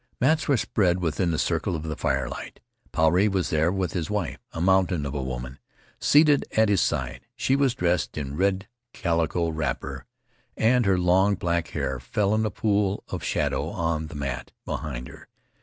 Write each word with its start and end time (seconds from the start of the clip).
Mats 0.19 0.47
were 0.47 0.57
spread 0.57 0.99
within 0.99 1.29
the 1.29 1.37
circle 1.37 1.75
of 1.75 1.83
the 1.83 1.95
firelight. 1.95 2.59
Puarei 2.91 3.27
was 3.29 3.51
there, 3.51 3.71
with 3.71 3.93
his 3.93 4.09
wife— 4.09 4.39
a 4.51 4.59
mountain 4.59 5.05
of 5.05 5.13
a 5.13 5.21
woman— 5.21 5.59
seated 5.99 6.43
at 6.57 6.69
his 6.69 6.81
side. 6.81 7.27
She 7.35 7.55
was 7.55 7.75
dressed 7.75 8.17
in 8.17 8.31
a 8.31 8.35
red 8.35 8.67
calico 8.93 9.49
wrapper, 9.49 10.07
and 10.57 10.87
her 10.87 10.93
i 10.93 10.99
126] 10.99 11.01
Rutiaro 11.03 11.05
long 11.05 11.35
black 11.35 11.67
hair 11.75 11.99
fell 11.99 12.33
in 12.33 12.43
a 12.47 12.49
pool 12.49 13.03
of 13.09 13.23
shadow 13.23 13.67
on 13.69 14.07
the 14.07 14.15
mat 14.15 14.51
behind 14.65 15.07
her. 15.07 15.27